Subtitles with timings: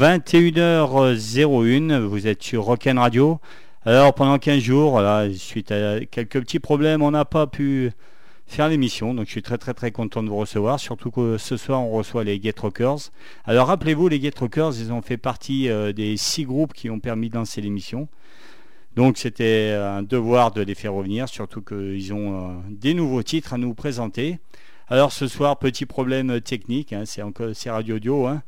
[0.00, 3.40] Hello, hello, 21h01, vous êtes sur Rock'n Radio.
[3.84, 5.00] Alors, pendant 15 jours,
[5.34, 7.90] suite à quelques petits problèmes, on n'a pas pu
[8.46, 9.14] faire l'émission.
[9.14, 10.78] Donc, je suis très, très, très content de vous recevoir.
[10.78, 13.10] Surtout que ce soir, on reçoit les Get Rockers.
[13.44, 17.00] Alors, rappelez-vous, les Get Rockers, ils ont fait partie euh, des six groupes qui ont
[17.00, 18.08] permis de lancer l'émission.
[18.94, 23.54] Donc, c'était un devoir de les faire revenir, surtout qu'ils ont euh, des nouveaux titres
[23.54, 24.38] à nous présenter.
[24.88, 28.26] Alors, ce soir, petit problème technique, hein, c'est radio audio.
[28.26, 28.42] Hein.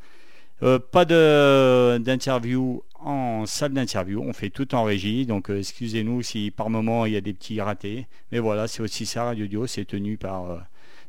[0.63, 6.51] Euh, pas d'interview en salle d'interview, on fait tout en régie, donc euh, excusez-nous si
[6.51, 8.07] par moment il y a des petits ratés.
[8.31, 10.59] Mais voilà, c'est aussi ça, Radio Dio, c'est tenu par euh,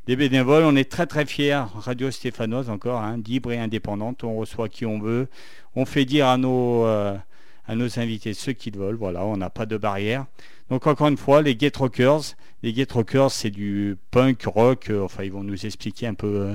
[0.07, 0.63] des bénévoles.
[0.63, 4.85] On est très très fiers, Radio Stéphanoise encore, hein, libre et indépendante, on reçoit qui
[4.85, 5.27] on veut,
[5.75, 9.65] on fait dire à nos, à nos invités ce qu'ils veulent, voilà, on n'a pas
[9.65, 10.27] de barrière.
[10.69, 12.21] Donc encore une fois, les Get Rockers,
[12.63, 16.53] les Get Rockers c'est du punk, rock, enfin ils vont nous expliquer un peu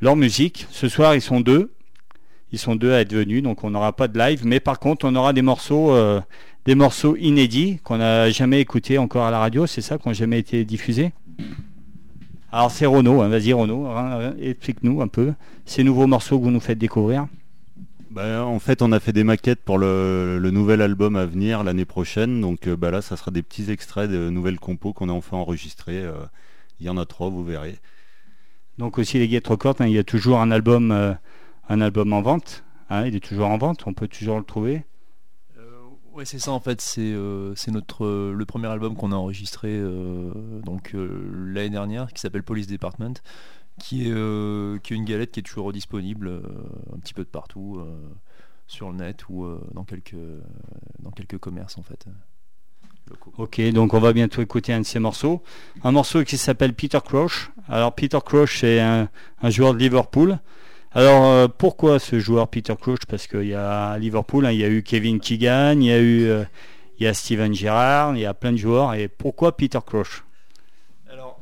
[0.00, 0.68] leur musique.
[0.70, 1.72] Ce soir ils sont deux,
[2.52, 5.06] ils sont deux à être venus, donc on n'aura pas de live, mais par contre
[5.06, 6.20] on aura des morceaux, euh,
[6.64, 10.14] des morceaux inédits qu'on n'a jamais écoutés encore à la radio, c'est ça, qui n'ont
[10.14, 11.12] jamais été diffusés.
[12.52, 15.32] Alors c'est Renaud, hein, vas-y Renaud, hein, explique-nous un peu
[15.64, 17.26] ces nouveaux morceaux que vous nous faites découvrir.
[18.10, 21.86] Ben, en fait, on a fait des maquettes pour le, nouvel album à venir l'année
[21.86, 22.42] prochaine.
[22.42, 26.04] Donc bah, là, ça sera des petits extraits de nouvelles compos qu'on a enfin enregistrées.
[26.04, 26.12] Euh,
[26.78, 27.76] il y en a trois, vous verrez.
[28.76, 31.14] Donc aussi les Get Records, hein, il y a toujours un album euh,
[31.72, 32.64] un album en vente.
[32.90, 34.84] Hein, il est toujours en vente, on peut toujours le trouver.
[35.56, 35.62] Euh,
[36.12, 36.80] ouais, c'est ça en fait.
[36.82, 39.80] C'est euh, notre euh, le premier album qu'on a enregistré
[40.64, 43.14] donc l'année dernière, qui s'appelle Police Department,
[43.80, 46.42] qui est qui est une galette qui est toujours disponible
[46.94, 47.82] un petit peu de partout
[48.66, 50.16] sur le net ou dans quelques
[50.98, 52.06] dans quelques commerces en fait.
[53.36, 55.42] Ok, donc on va bientôt écouter un de ces morceaux.
[55.82, 57.50] Un morceau qui s'appelle Peter Crouch.
[57.68, 59.08] Alors Peter Crouch, c'est un,
[59.42, 60.38] un, joueur de Liverpool.
[60.94, 63.06] Alors euh, pourquoi ce joueur Peter Crouch?
[63.08, 65.98] Parce qu'il y a Liverpool, hein, il y a eu Kevin Keegan, il y a
[65.98, 66.44] eu euh,
[66.98, 68.92] il y a Steven Gerrard, il y a plein de joueurs.
[68.94, 70.24] Et pourquoi Peter Crouch?
[71.10, 71.38] Alors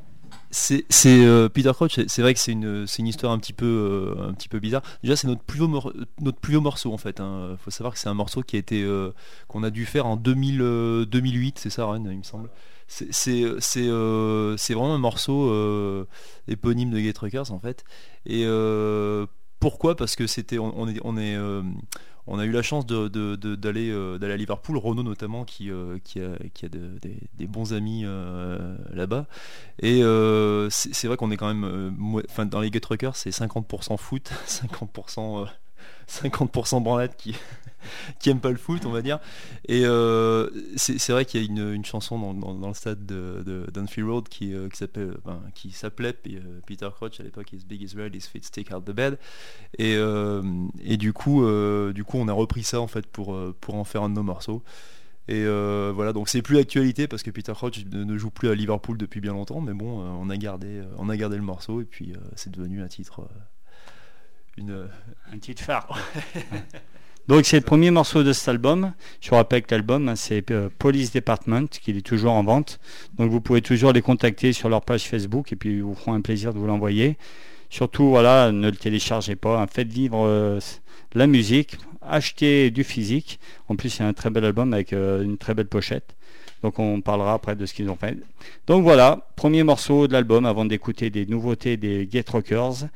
[0.53, 4.35] c'est euh, Peter Crouch, c'est vrai que c'est une, une, histoire un petit peu un
[4.35, 4.83] petit peu bizarre.
[5.03, 5.43] Déjà c'est notre
[6.21, 7.17] notre plus vieux morceau en fait.
[7.19, 7.57] Il hein.
[7.59, 8.89] faut savoir que c'est un morceau qui a été
[9.49, 12.51] qu'on a dû faire en 2000, 2008, c'est ça Ren, il me semble
[12.87, 13.45] c'est
[14.75, 16.07] vraiment un morceau
[16.49, 17.85] éponyme de Records en fait.
[18.27, 18.45] Et
[19.61, 19.95] pourquoi?
[19.95, 21.63] Parce que c'était, euh,
[22.27, 26.69] on a eu la chance euh, d'aller à Liverpool, Renault notamment, qui, euh, a,
[27.39, 28.05] des bons amis
[28.93, 29.27] là-bas.
[29.81, 30.01] Et
[30.71, 31.95] c'est vrai qu'on est quand même,
[32.51, 35.47] dans les Get Rockers, c'est 50% foot, 50%
[36.11, 37.35] 50% branlette qui,
[38.19, 39.19] qui aime pas le foot, on va dire.
[39.67, 44.55] Et euh, c'est vrai qu'il y a une, chanson dans, le stade de, Road qui,
[44.55, 48.85] euh, s'appelait euh, Peter Crouch à l'époque, His Big is Red, His Feet Stick Out
[48.85, 49.19] the Bed.
[49.79, 49.97] Et,
[50.97, 54.63] du coup, on a repris ça en fait pour, en faire un de nos morceaux.
[55.29, 58.99] Et voilà, donc c'est plus l'actualité parce que Peter Crouch ne joue plus à Liverpool
[58.99, 60.83] depuis bien longtemps, mais bon, on a gardé
[61.37, 63.29] le morceau et puis c'est devenu un titre
[64.57, 64.89] une,
[65.33, 65.99] un titre phare.
[67.31, 68.93] Donc c'est le premier morceau de cet album.
[69.21, 72.81] Je vous rappelle que l'album hein, c'est euh, Police Department, qu'il est toujours en vente.
[73.19, 76.15] Donc vous pouvez toujours les contacter sur leur page Facebook et puis ils vous feront
[76.15, 77.17] un plaisir de vous l'envoyer.
[77.69, 79.67] Surtout voilà, ne le téléchargez pas, hein.
[79.69, 80.59] faites vivre euh,
[81.15, 83.39] la musique, achetez du physique.
[83.69, 86.17] En plus c'est un très bel album avec euh, une très belle pochette.
[86.65, 88.19] Donc on parlera après de ce qu'ils ont fait.
[88.67, 92.89] Donc voilà, premier morceau de l'album avant d'écouter des nouveautés des Get Rockers.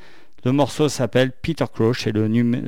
[0.45, 2.13] Le morceau s'appelle Peter Crouch et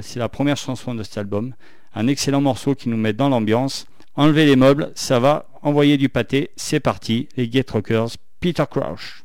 [0.01, 1.53] c'est la première chanson de cet album.
[1.95, 3.87] Un excellent morceau qui nous met dans l'ambiance.
[4.15, 5.47] Enlevez les meubles, ça va.
[5.61, 7.29] Envoyer du pâté, c'est parti.
[7.37, 9.25] Les Get Rockers, Peter Crouch.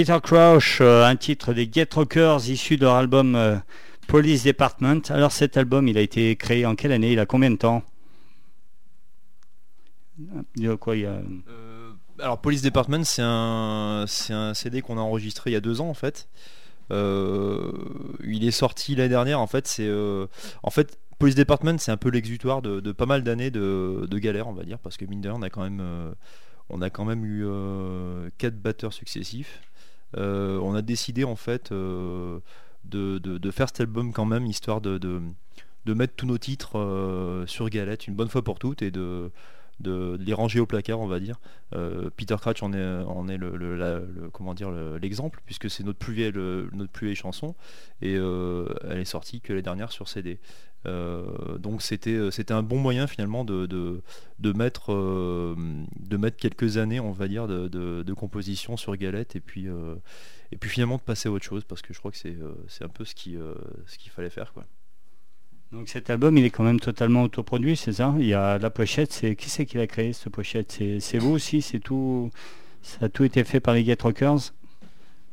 [0.00, 3.60] Peter Crouch, un titre des Get Rockers issu de leur album
[4.06, 5.02] Police Department.
[5.10, 7.12] Alors cet album, il a été créé en quelle année?
[7.12, 7.82] Il a combien de temps?
[10.56, 11.20] Il y a...
[12.18, 14.06] alors Police Department, c'est un,
[14.54, 16.30] CD qu'on a enregistré il y a deux ans en fait.
[16.90, 19.82] il est sorti l'année dernière en fait.
[20.62, 24.54] En fait Police Department, c'est un peu l'exutoire de, pas mal d'années de, galère, on
[24.54, 26.10] va dire, parce que mine de rien, on a quand même, euh,
[26.70, 29.60] on a quand même eu euh, quatre batteurs successifs.
[30.16, 32.40] Euh, on a décidé en fait de,
[33.52, 38.14] faire cet album quand même, histoire de, de mettre tous nos titres sur galette une
[38.14, 39.30] bonne fois pour toutes et de
[39.80, 41.40] de, les ranger au placard, on va dire.
[41.74, 47.54] Euh, Peter Crouch en est, le, l'exemple puisque c'est notre plus vieille chanson
[48.02, 50.38] et euh, elle est sortie que l'année dernière sur CD.
[50.86, 54.02] Euh, donc c'était un bon moyen finalement de,
[54.54, 54.90] mettre
[56.38, 59.68] quelques années on va dire de, de composition sur galette et puis
[60.62, 63.14] finalement de passer à autre chose parce que je crois que c'est un peu ce
[63.14, 63.36] qui
[63.86, 64.52] ce qu'il fallait faire.
[65.72, 68.14] Donc cet album, il est quand même totalement autoproduit, c'est ça?
[68.18, 70.82] Il y a la pochette, c'est qui c'est qui l'a créé cette pochette?
[70.98, 72.30] C'est vous aussi C'est tout
[72.82, 74.52] Ça a tout été fait par les Get Rockers?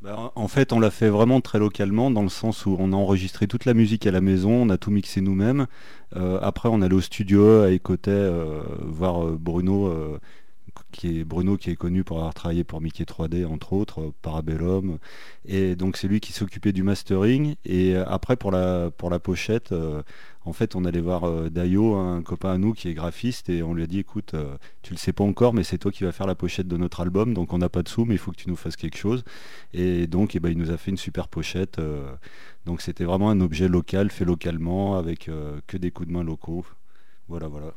[0.04, 2.96] Bah, en fait, on l'a fait vraiment très localement, dans le sens où on a
[2.96, 5.66] enregistré toute la musique à la maison, on a tout mixé nous-mêmes.
[6.16, 9.92] Euh, après, on allait au studio à Écotet euh, voir euh, Bruno
[10.92, 14.98] qui est Bruno qui est connu pour avoir travaillé pour Mickey 3D entre autres, Parabellum.
[15.46, 17.56] Et donc c'est lui qui s'occupait du mastering.
[17.66, 20.02] Et après pour la pour la pochette, euh,
[20.46, 23.64] en fait on allait voir euh, Dayo, un copain à nous qui est graphiste, et
[23.64, 26.04] on lui a dit écoute, euh, tu le sais pas encore, mais c'est toi qui
[26.04, 28.20] vas faire la pochette de notre album, donc on n'a pas de sous, mais il
[28.20, 29.24] faut que tu nous fasses quelque chose.
[29.74, 31.80] Et donc eh ben, il nous a fait une super pochette.
[32.66, 35.30] donc c'était vraiment un objet local, fait localement, avec
[35.68, 36.66] que des coups de main locaux.
[37.28, 37.74] Voilà, voilà.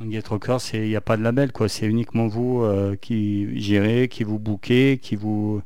[0.00, 1.68] En Get Rocker, il n'y a pas de label, quoi.
[1.68, 5.60] C'est uniquement vous euh, qui gérez, qui vous bouquez, qui vous.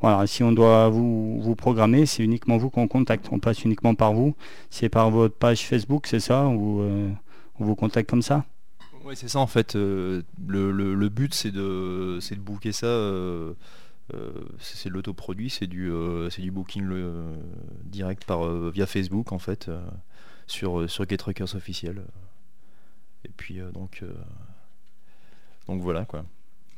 [0.00, 3.28] Voilà, si on doit vous, vous programmer, c'est uniquement vous qu'on contacte.
[3.30, 4.34] On passe uniquement par vous.
[4.70, 7.10] C'est par votre page Facebook, c'est ça Ou euh,
[7.58, 8.44] on vous contacte comme ça?
[9.04, 9.76] Oui, c'est ça en fait.
[9.76, 12.86] Euh, le, but, c'est de, de booker ça.
[14.60, 15.90] c'est l'autoproduit, c'est du,
[16.38, 16.88] du booking
[17.84, 19.70] direct par, via Facebook en fait,
[20.46, 21.04] sur, sur
[21.54, 22.02] officiel.
[23.34, 24.12] Et puis euh, donc, euh,
[25.66, 26.24] donc voilà quoi.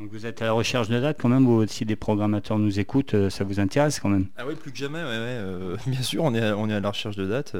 [0.00, 2.80] Donc vous êtes à la recherche de dates quand même, ou si des programmateurs nous
[2.80, 4.26] écoutent, euh, ça vous intéresse quand même?
[4.36, 5.02] Ah oui, plus que jamais,
[5.86, 7.56] bien sûr, on est, à, on est à la recherche de dates,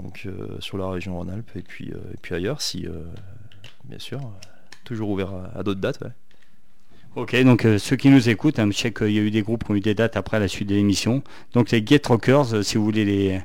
[0.00, 0.28] donc
[0.60, 2.86] sur la région Rhône-Alpes et puis, et puis ailleurs, si
[3.84, 4.20] bien sûr,
[4.84, 6.02] toujours ouvert à, d'autres dates.
[7.14, 9.62] Ok, donc ceux qui nous écoutent, hein, je sais qu'il y a eu des groupes
[9.62, 11.22] qui ont eu des dates après la suite de l'émission.
[11.52, 13.40] Donc les Get Rockers, si vous voulez les,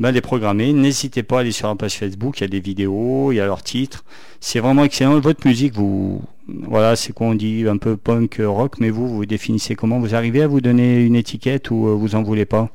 [0.00, 0.72] ben, les programmer.
[0.72, 3.40] N'hésitez pas à aller sur la page Facebook, il y a des vidéos, il y
[3.40, 4.04] a leurs titres.
[4.40, 5.20] C'est vraiment excellent.
[5.20, 9.26] Votre musique, vous, voilà, c'est quoi on dit, un peu punk rock, mais vous, vous
[9.26, 10.00] définissez comment?
[10.00, 12.70] Vous arrivez à vous donner une étiquette ou euh, vous en voulez pas?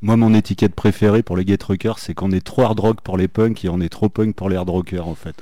[0.00, 3.16] Moi, mon étiquette préférée pour les Get Rockers, c'est qu'on est trop hard rock pour
[3.16, 5.36] les punks et on est trop punk pour les hard rockers, en fait.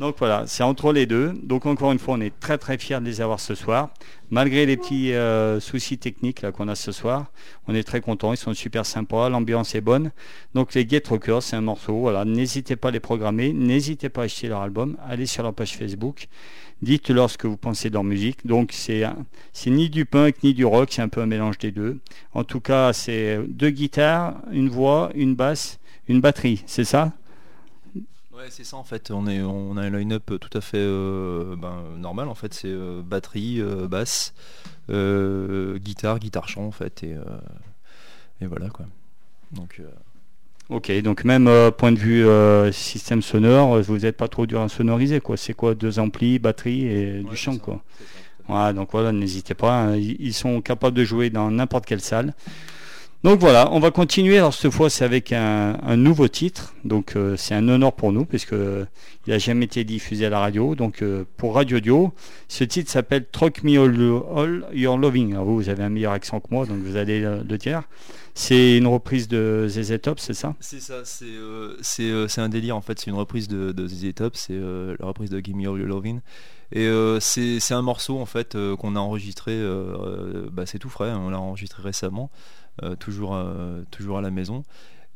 [0.00, 1.34] Donc voilà, c'est entre les deux.
[1.42, 3.90] Donc encore une fois, on est très très fiers de les avoir ce soir.
[4.30, 7.26] Malgré les petits euh, soucis techniques qu'on a ce soir,
[7.68, 10.10] on est très contents, ils sont super sympas, l'ambiance est bonne.
[10.54, 14.22] Donc les Get Rockers, c'est un morceau, voilà, n'hésitez pas à les programmer, n'hésitez pas
[14.22, 16.28] à acheter leur album, allez sur leur page Facebook,
[16.80, 18.46] dites-leur ce que vous pensez de leur musique.
[18.46, 19.04] Donc c'est
[19.52, 21.98] c'est ni du punk ni du rock, c'est un peu un mélange des deux.
[22.32, 25.78] En tout cas, c'est deux guitares, une voix, une basse,
[26.08, 27.12] une batterie, c'est ça?
[28.48, 29.10] C'est ça en fait.
[29.10, 32.54] On, est, on a un line-up tout à fait euh, ben, normal en fait.
[32.54, 34.34] C'est euh, batterie, euh, basse,
[34.88, 37.02] guitare, guitare chant en fait.
[37.02, 37.16] Et,
[38.40, 38.86] et voilà quoi.
[39.52, 39.82] Donc.
[40.68, 45.20] Ok, donc même point de vue système sonore, vous n'êtes pas trop dur à sonoriser
[45.20, 45.36] quoi.
[45.36, 47.82] C'est quoi deux amplis, batterie et du chant quoi.
[48.72, 49.82] Donc voilà, n'hésitez pas.
[49.82, 49.96] Hein.
[49.96, 52.34] Ils sont capables de jouer dans n'importe quelle salle.
[53.22, 54.38] Donc voilà, on va continuer.
[54.38, 56.74] Alors cette fois, c'est avec un, nouveau titre.
[56.84, 58.86] Donc euh, c'est un honneur pour nous puisque euh,
[59.26, 60.74] il n'a jamais été diffusé à la radio.
[60.74, 62.14] Donc euh, pour Radio Dio,
[62.48, 65.34] ce titre s'appelle Truck Me All, Your Loving.
[65.34, 67.82] Vous, vous avez un meilleur accent que moi, donc vous allez le dire.
[68.32, 70.54] C'est une reprise de ZZ Top, c'est ça?
[70.60, 71.02] C'est ça.
[71.04, 72.98] C'est un délire en fait.
[72.98, 74.34] C'est une reprise de, de ZZ Top.
[74.34, 76.20] C'est la reprise de Give Me All Your Loving.
[76.72, 76.88] Et
[77.20, 79.60] c'est un morceau en fait qu'on a enregistré.
[80.52, 81.10] Bah, c'est tout frais.
[81.10, 81.20] Hein.
[81.22, 82.30] on l'a enregistré récemment.
[82.82, 84.62] Euh, toujours, euh, toujours à la maison.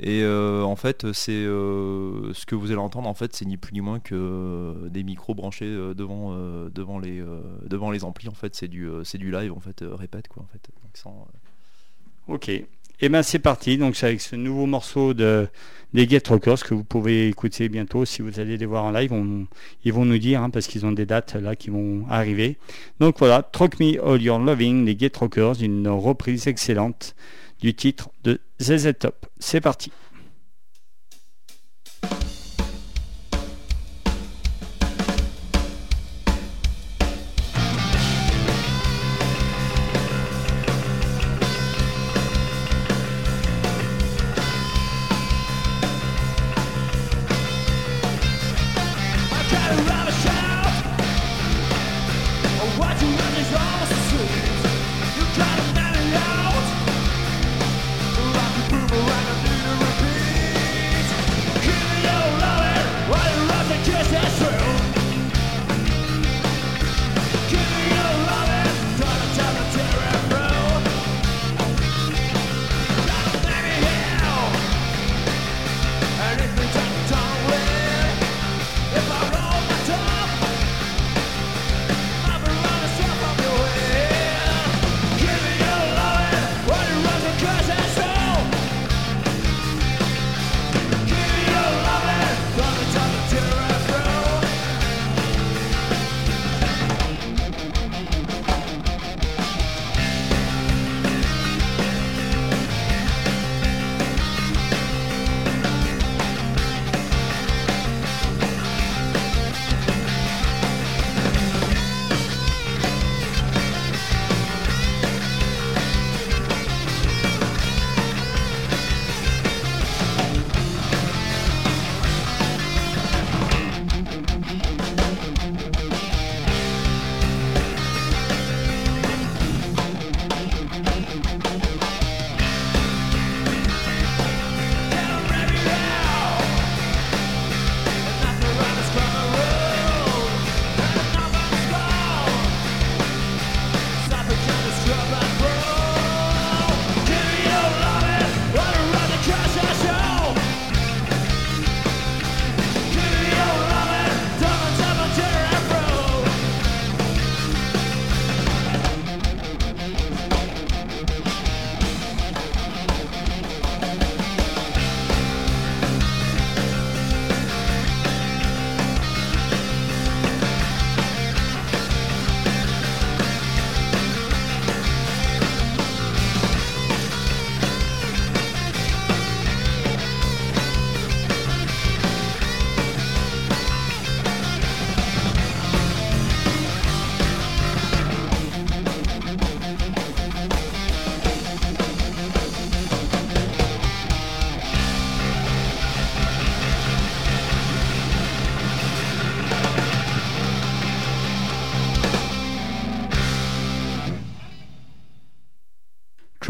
[0.01, 3.09] Et euh, en fait, c'est ce que vous allez entendre.
[3.09, 6.35] En fait, c'est ni plus ni moins que des micros branchés devant,
[6.69, 7.23] devant les,
[7.65, 8.29] devant les amplis.
[8.29, 9.53] En fait, c'est du, c'est du live.
[9.53, 10.43] En fait, répète quoi.
[10.43, 10.69] En fait.
[12.27, 12.51] Ok.
[13.01, 15.49] Et ben c'est parti, donc c'est avec ce nouveau morceau de,
[15.95, 19.13] des Get Rockers que vous pouvez écouter bientôt si vous allez les voir en live.
[19.85, 22.57] ils vont nous dire, hein, parce qu'ils ont des dates là qui vont arriver.
[23.01, 27.17] Donc voilà, Truck Me All Your Loving, les Get Rockers, une reprise excellente
[27.61, 29.27] du titre de ZZ Top.
[29.39, 29.93] C'est parti.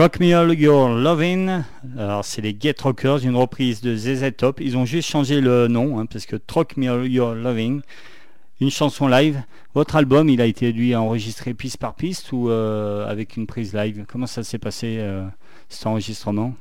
[0.04, 1.64] Rock Me All Your Lovin',
[1.96, 4.60] alors c'est les Get Rockers, une reprise de ZZ Top.
[4.60, 7.80] Ils ont juste changé le nom, hein, parce que Rock Me All Your Loving,
[8.60, 9.42] une chanson live.
[9.72, 13.72] Votre album, il a été lui enregistré piste par piste ou euh, avec une prise
[13.72, 14.04] live?
[14.06, 15.26] Comment ça s'est passé euh,
[15.70, 16.52] cet enregistrement?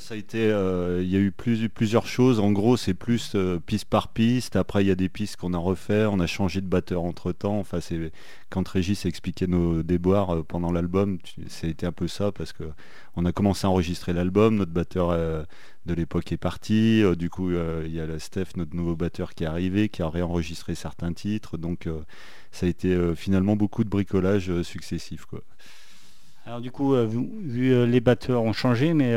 [0.00, 2.40] Ça a été, euh, il y a eu plusieurs choses.
[2.40, 4.56] En gros, c'est plus euh, piste par piste.
[4.56, 6.06] Après, il y a des pistes qu'on a refait.
[6.06, 7.58] On a changé de batteur entre temps.
[7.58, 7.78] Enfin,
[8.48, 12.64] quand Régis expliquait nos déboires euh, pendant l'album, c'était un peu ça parce que
[13.16, 14.56] on a commencé à enregistrer l'album.
[14.56, 17.02] Notre batteur de l'époque est parti.
[17.16, 20.08] du coup, il y a la Steph, notre nouveau batteur, qui est arrivé, qui a
[20.08, 21.58] réenregistré certains titres.
[21.58, 21.88] Donc,
[22.52, 25.42] ça a été finalement beaucoup de bricolage successif, quoi.
[26.46, 29.14] Alors du coup, vu, les batteurs ont changé, mais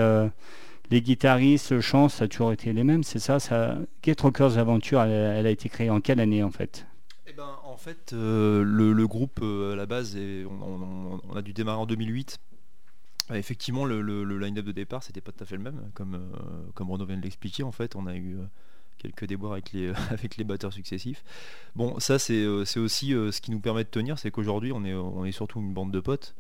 [0.94, 4.60] les guitaristes, le chant, ça a toujours été les mêmes, c'est ça, ça Get Rockers
[4.60, 6.86] Aventure, elle, a été créée en quelle année en fait?
[7.26, 11.80] Eh ben, En fait, euh, le, groupe euh, à la base, on, a dû démarrer
[11.80, 12.38] en 2008.
[13.32, 16.32] Euh, effectivement, le, line-up de départ, c'était pas tout à fait le même, comme,
[16.76, 17.64] comme Renaud vient de l'expliquer.
[17.64, 18.38] En fait, on a eu
[19.00, 21.24] quelques déboires avec les, avec les batteurs successifs.
[21.76, 25.26] Bon, ça, c'est aussi ce qui nous permet de tenir, c'est qu'aujourd'hui, on est, on
[25.26, 26.36] est surtout une bande de potes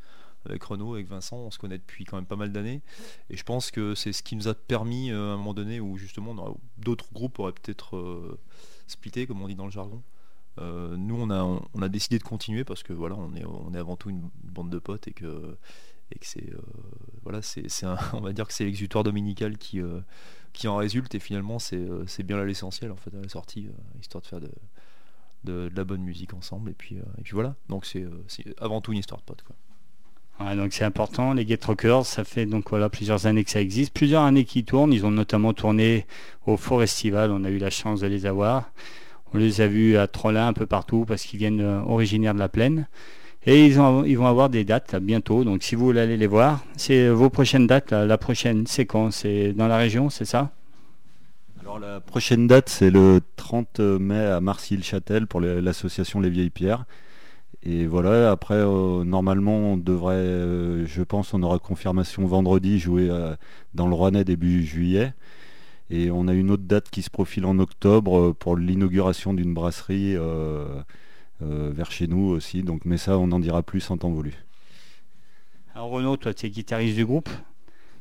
[0.45, 2.81] avec Renaud, avec Vincent, on se connaît depuis quand même pas mal d'années.
[3.29, 5.79] Et je pense que c'est ce qui nous a permis euh, à un moment donné
[5.79, 8.39] où justement d'autres groupes auraient peut-être euh,
[8.87, 10.01] splitté, comme on dit dans le jargon.
[10.59, 13.33] Euh, nous, on a, décidé de continuer parce que voilà, on
[13.73, 15.57] est, avant tout une bande de potes et que,
[16.21, 16.53] c'est,
[18.13, 19.81] on va dire que c'est l'exutoire dominical qui,
[20.67, 23.67] en résulte et finalement c'est, bien là l'essentiel en fait à la sortie,
[23.99, 24.41] histoire de faire
[25.43, 26.99] de, la bonne musique ensemble et puis,
[27.31, 27.55] voilà.
[27.69, 28.05] Donc c'est,
[28.59, 29.43] avant tout une histoire de potes.
[30.39, 33.93] Donc c'est important, les Get Rockers, ça fait donc voilà plusieurs années que ça existe,
[33.93, 36.05] plusieurs années qu'ils tournent, ils ont notamment tourné
[36.45, 38.71] au Forestival, on a eu la chance de les avoir.
[39.33, 42.39] On les a vus à Trollin un peu partout parce qu'ils viennent euh, originaires de
[42.39, 42.87] la plaine.
[43.45, 47.09] Et ils, vont avoir des dates bientôt, donc si vous voulez aller les voir, c'est
[47.09, 50.51] vos prochaines dates, la, prochaine séquence, c'est dans la région, c'est ça?
[51.59, 56.85] Alors la prochaine date, c'est le 30 mai à Marcy-le-Châtel pour l'association Les Vieilles Pierres.
[57.65, 63.09] Et voilà, après, euh, normalement, on devrait, euh, je pense, on aura confirmation vendredi, jouer
[63.09, 63.35] euh,
[63.73, 65.13] dans le Rouennais début juillet.
[65.89, 70.15] Et on a une autre date qui se profile en octobre pour l'inauguration d'une brasserie
[71.39, 72.63] vers chez nous aussi.
[72.63, 74.33] Donc, mais ça, on en dira plus en temps voulu.
[75.75, 77.29] Alors Renaud, toi, tu es guitariste du groupe?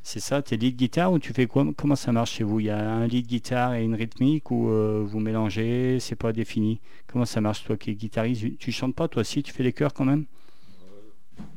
[0.05, 1.65] C'est ça, tu es lead guitare ou tu fais quoi?
[1.77, 2.59] Comment ça marche chez vous?
[2.59, 6.33] Il y a un lead guitare et une rythmique ou euh, vous mélangez C'est pas
[6.33, 6.81] défini?
[7.07, 8.57] Comment ça marche toi qui es guitariste?
[8.59, 10.25] Tu chantes pas toi aussi Tu fais des chœurs quand même?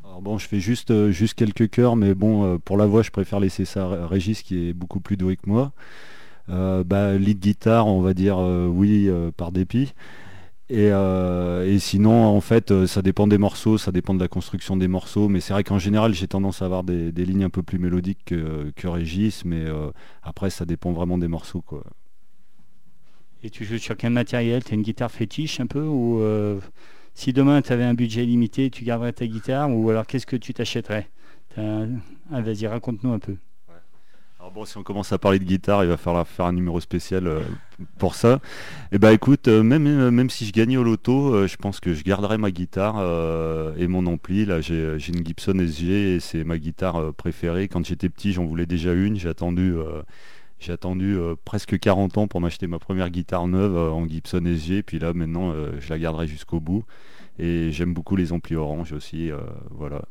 [0.04, 3.02] Alors bon, je fais juste, euh, juste quelques chœurs, mais bon, euh, pour la voix,
[3.02, 5.72] je préfère laisser ça à Régis qui est beaucoup plus doué que moi.
[6.48, 9.92] bah, lead guitare, on va dire oui par dépit.
[10.72, 14.76] Euh, et, sinon, en fait, euh, ça dépend des morceaux, ça dépend de la construction
[14.76, 15.28] des morceaux.
[15.28, 18.24] Mais c'est vrai qu'en général, j'ai tendance à avoir des, lignes un peu plus mélodiques
[18.24, 19.44] que, Régis.
[19.44, 19.90] Mais euh,
[20.22, 21.60] après, ça dépend vraiment des morceaux.
[21.60, 21.84] Quoi.
[23.42, 24.64] Et tu joues sur quel matériel?
[24.64, 26.20] Tu as une guitare fétiche un peu Ou
[27.14, 30.36] si demain tu avais un budget limité, tu garderais ta guitare Ou alors qu'est-ce que
[30.36, 31.08] tu t'achèterais?
[31.56, 31.86] Ah,
[32.30, 33.36] Vas-y, raconte-nous un peu
[34.52, 37.26] bon, si on commence à parler de guitare, il va falloir faire un numéro spécial
[37.26, 37.40] euh,
[37.98, 38.34] pour ça.
[38.92, 41.56] Et eh bah ben, écoute, euh, même, euh, même si je gagnais au loto, je
[41.56, 42.96] pense que je garderai ma guitare
[43.76, 44.44] et mon ampli.
[44.44, 47.68] Là, j'ai une Gibson SG et c'est ma guitare préférée.
[47.68, 49.16] Quand j'étais petit, j'en voulais déjà une.
[49.16, 49.74] J'ai attendu,
[50.58, 54.82] j'ai attendu presque 40 ans pour m'acheter ma première guitare neuve en Gibson SG.
[54.82, 56.84] Puis là, maintenant, je la garderai jusqu'au bout.
[57.38, 59.30] Et j'aime beaucoup les amplis orange aussi.
[59.70, 60.02] voilà.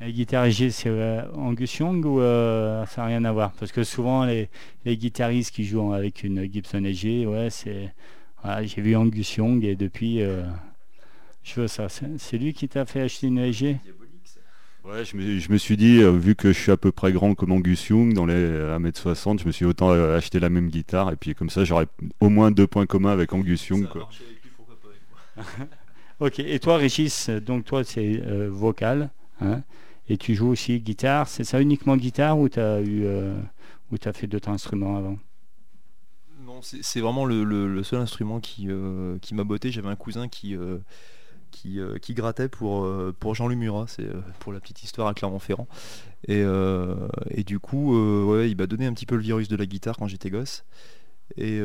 [0.00, 3.52] La guitare EG, c'est euh, Angus Young ou euh, ça n'a rien à voir?
[3.52, 4.48] Parce que souvent, les,
[4.86, 7.92] guitaristes qui jouent avec une Gibson EG, ouais, c'est.
[8.62, 10.42] j'ai vu Angus Young et depuis, euh,
[11.42, 11.88] je veux ça.
[11.90, 13.76] C'est lui qui t'a fait acheter une EG
[14.82, 17.88] Ouais, je me, suis dit, vu que je suis à peu près grand comme Angus
[17.88, 21.50] Young, dans les 1m60, je me suis autant acheter la même guitare, et puis comme
[21.50, 21.86] ça, j'aurais
[22.20, 23.86] au moins deux points communs avec Angus Young.
[23.86, 24.08] Quoi.
[26.20, 29.10] ok, et toi, Régis, donc toi, c'est vocal.
[29.42, 29.60] Hein?
[30.10, 33.40] Et tu joues aussi guitare, c'est ça uniquement guitare ou tu as eu euh,
[33.92, 35.18] ou as fait d'autres instruments avant?
[36.44, 39.70] Non, c'est vraiment le, seul instrument qui, euh, qui m'a botté.
[39.70, 40.78] J'avais un cousin qui, euh,
[41.52, 42.88] qui, grattait pour,
[43.20, 44.08] pour Jean Lumura, c'est
[44.40, 45.68] pour la petite histoire à Clermont-Ferrand.
[46.26, 46.42] Et,
[47.30, 47.94] et, du coup,
[48.26, 50.64] ouais, il m'a donné un petit peu le virus de la guitare quand j'étais gosse.
[51.36, 51.60] Et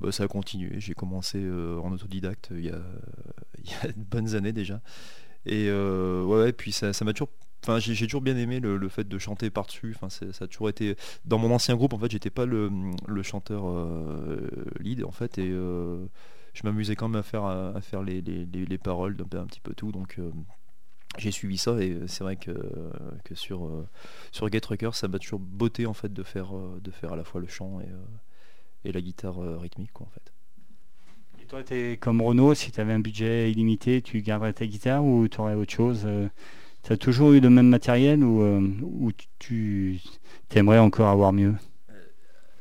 [0.00, 0.80] bah, ça a continué.
[0.80, 2.80] J'ai commencé en autodidacte il y, a,
[3.62, 4.80] il y, a, de bonnes années déjà.
[5.44, 7.30] Et ouais, puis ça m'a toujours
[7.66, 9.96] Enfin, j'ai toujours bien aimé le, fait de chanter par-dessus.
[9.96, 10.96] Enfin, ça a toujours été.
[11.24, 12.70] Dans mon ancien groupe, en fait, j'étais pas le,
[13.22, 14.50] chanteur euh,
[14.80, 16.04] lead, en fait, et euh,
[16.52, 18.20] je m'amusais quand même à faire, à, faire les,
[18.78, 19.92] paroles d'un petit peu tout.
[19.92, 20.30] Donc, euh,
[21.16, 22.52] j'ai suivi ça, et c'est vrai que,
[23.24, 23.70] que sur,
[24.30, 27.24] sur Get Rucker, ça m'a toujours beauté en fait de faire, de faire à la
[27.24, 30.32] fois le chant et, et la guitare rythmique, en fait.
[31.42, 35.02] Et toi, es comme Renault, si tu avais un budget illimité, tu garderais ta guitare
[35.02, 36.06] ou tu aurais autre chose
[36.84, 39.98] tu as toujours eu le même matériel ou, euh, tu
[40.54, 41.54] aimerais encore avoir mieux?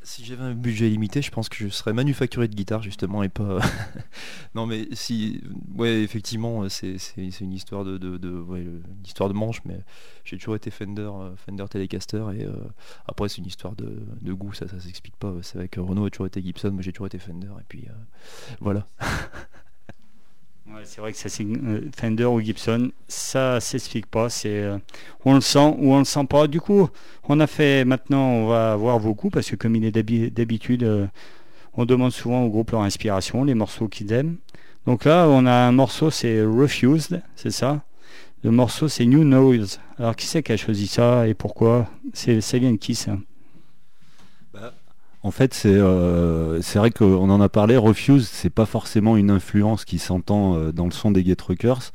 [0.06, 3.30] Si j'avais un budget limité, je pense que je serais manufacturier de guitare justement et
[3.30, 3.60] pas.
[4.56, 5.42] non mais si,
[5.76, 6.98] ouais effectivement c'est
[7.40, 8.46] une histoire de, de,
[9.06, 9.80] histoire de manche, mais
[10.26, 12.52] j'ai toujours été Fender, euh, Fender Telecaster et euh,
[13.08, 15.34] après c'est une histoire de, goût, ça ça s'explique pas.
[15.42, 17.88] C'est vrai que Renault a toujours été Gibson, moi j'ai toujours été Fender et puis
[18.60, 18.88] voilà.
[20.84, 24.30] c'est vrai que ça c'est euh, Fender ou Gibson, ça s'explique pas.
[24.30, 24.78] C'est euh,
[25.26, 26.48] on le sent ou on le sent pas.
[26.48, 26.90] Du coup,
[27.28, 31.08] on a fait maintenant, on va voir vos parce que comme il est d'habitude, euh,
[31.76, 34.38] on demande souvent au groupe leur inspiration, les morceaux qu'ils aiment.
[34.86, 37.84] Donc là, on a un morceau, c'est Refused, c'est ça.
[38.44, 39.80] Le morceau, c'est New Noise.
[39.98, 41.88] Alors qui c'est qui a choisi ça et pourquoi?
[42.14, 43.18] C'est ça vient de qui ça?
[45.24, 47.78] En fait, euh, c'est vrai qu'on en a parlé.
[47.78, 51.94] Refuse, c'est pas forcément une influence qui s'entend euh, dans le son des Get Rockers.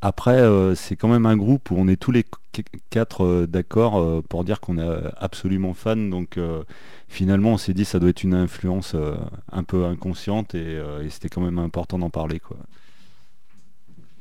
[0.00, 2.24] Après, euh, c'est quand même un groupe où on est tous les
[2.88, 6.10] quatre d'accord pour dire qu'on est absolument fan.
[6.10, 6.38] Donc
[7.06, 8.96] finalement, on s'est dit ça doit être une influence
[9.52, 12.40] un peu inconsciente et, et c'était quand même important d'en parler.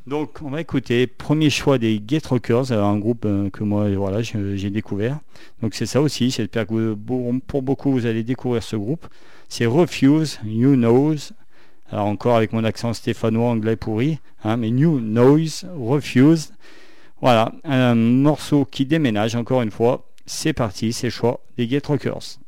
[0.09, 3.85] Donc, on va écouter premier choix des Get Rockers, un groupe euh, que moi,
[4.55, 5.19] j'ai découvert.
[5.61, 6.31] Donc, c'est ça aussi.
[6.31, 6.95] J'espère que
[7.45, 9.05] pour beaucoup, vous allez découvrir ce groupe.
[9.49, 11.31] C'est Refuse, New Knows.
[11.91, 16.53] Alors, encore avec mon accent stéphanois anglais pourri, hein, mais New Noise, Refuse.
[17.21, 20.07] Voilà, un morceau qui déménage encore une fois.
[20.25, 22.39] C'est parti, c'est choix des Get Rockers.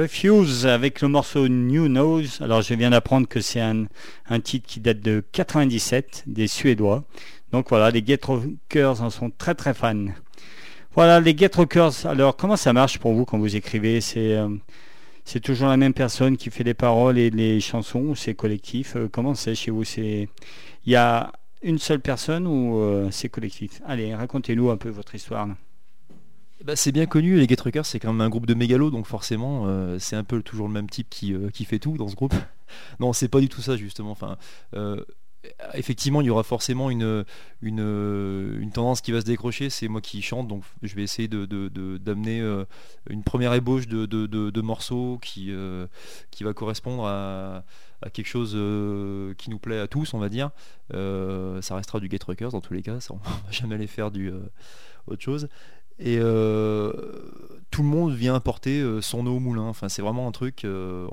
[0.00, 2.38] Refuse avec le morceau New Nose.
[2.40, 3.84] Alors je viens d'apprendre que c'est un,
[4.30, 7.04] un, titre qui date de 97 des Suédois.
[7.52, 10.06] Donc voilà, les Get Rockers en sont très très fans.
[10.94, 12.06] Voilà, les Get Rockers.
[12.06, 14.00] Alors comment ça marche pour vous quand vous écrivez?
[14.00, 14.48] C'est euh,
[15.42, 18.96] toujours la même personne qui fait les paroles et les chansons ou c'est collectif?
[18.96, 19.84] Euh, Comment c'est chez vous?
[19.84, 20.30] C'est
[20.86, 23.82] il y a une seule personne ou euh, c'est collectif?
[23.86, 25.46] Allez, racontez-nous un peu votre histoire.
[26.64, 29.06] Bah, c'est bien connu, les Get Rockers c'est quand même un groupe de mégalos, donc
[29.06, 29.66] forcément
[29.98, 32.34] c'est un peu toujours le même type qui, qui fait tout dans ce groupe.
[33.00, 34.10] non, c'est pas du tout ça justement.
[34.10, 34.36] Enfin,
[35.74, 37.24] effectivement, il y aura forcément une,
[37.62, 39.70] une, tendance qui va se décrocher.
[39.70, 42.66] C'est moi qui chante, donc je vais essayer d'amener de,
[43.08, 45.52] une première ébauche de, morceaux qui,
[46.30, 47.64] qui va correspondre à,
[48.12, 48.56] quelque chose
[49.36, 50.50] qui nous plaît à tous, on va dire.
[50.92, 54.30] ça restera du Get Rockers dans tous les cas, on va jamais aller faire du
[55.06, 55.48] autre chose
[56.00, 56.92] et euh,
[57.70, 59.62] tout le monde vient apporter euh, son eau au moulin.
[59.62, 60.64] Enfin, c'est vraiment un truc.
[60.64, 61.06] Euh,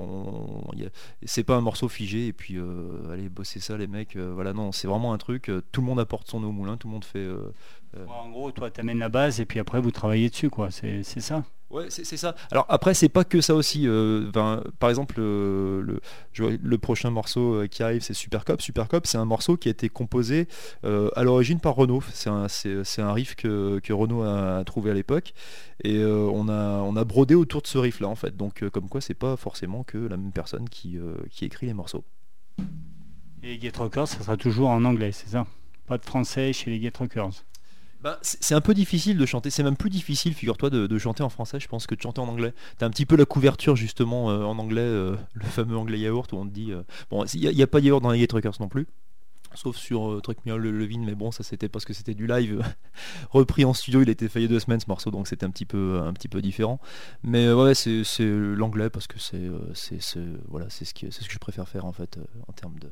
[1.24, 2.58] c'est pas un morceau figé et puis
[3.12, 4.16] allez bosser ça les mecs.
[4.16, 5.50] voilà, non, c'est vraiment un truc.
[5.72, 6.76] tout le monde apporte son eau au moulin.
[6.76, 7.28] Tout le monde fait.
[8.08, 10.70] en gros, toi, tu amènes la base et puis après vous travaillez dessus, quoi.
[10.70, 11.44] C'est ça.
[11.70, 12.34] Ouais, c'est ça.
[12.50, 13.86] Alors après, c'est pas que ça aussi.
[13.86, 14.30] Euh,
[14.78, 16.00] par exemple, euh,
[16.34, 18.62] le, prochain morceau euh, qui arrive, c'est Super Cop.
[18.62, 20.48] Super Cop, c'est un morceau qui a été composé
[20.82, 22.02] à l'origine par Renault.
[22.12, 25.34] C'est un, un, riff que, que, Renault a trouvé à l'époque.
[25.84, 28.34] Et on, a, on a brodé autour de ce riff-là, en fait.
[28.34, 30.98] Donc, comme quoi, c'est pas forcément que la même personne qui,
[31.30, 32.04] qui écrit les morceaux.
[33.42, 35.46] Et Get Rockers, ça sera toujours en anglais, c'est ça?
[35.86, 37.44] Pas de français chez les Get Rockers?
[38.00, 41.28] Bah, c'est un peu difficile de chanter, c'est même plus difficile, figure-toi, de, chanter en
[41.28, 42.54] français, je pense, que de chanter en anglais.
[42.78, 46.32] T'as un petit peu la couverture, justement, euh, en anglais, euh, le fameux anglais yaourt,
[46.32, 46.72] où on te dit...
[46.72, 48.86] Euh, bon, il n'y a, pas yaourt dans les Get Truckers non plus,
[49.54, 52.62] sauf sur Truck Me le Levin, mais bon, ça c'était parce que c'était du live
[53.30, 56.00] repris en studio, il était failli deux semaines ce morceau, donc c'était un petit peu
[56.00, 56.78] un petit peu différent.
[57.24, 59.50] Mais ouais, c'est l'anglais parce que c'est
[60.46, 62.90] voilà, ce, ce que je préfère faire en fait en termes de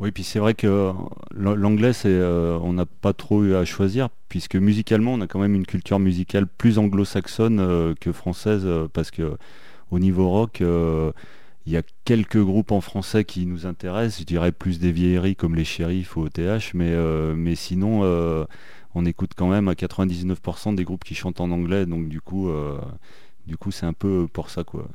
[0.00, 0.94] oui, puis c'est vrai que
[1.34, 5.54] l'anglais, euh, on n'a pas trop eu à choisir, puisque musicalement, on a quand même
[5.54, 9.36] une culture musicale plus anglo-saxonne euh, que française, euh, parce que
[9.90, 14.20] au niveau rock, il y a quelques groupes en français qui nous intéressent.
[14.20, 16.94] Je dirais plus des vieilleries comme les shérifs ou OTH, mais,
[17.34, 18.02] mais sinon,
[18.94, 22.48] on écoute quand même à 99% des groupes qui chantent en anglais, donc du coup,
[23.46, 24.88] du coup, c'est un peu pour ça, quoi.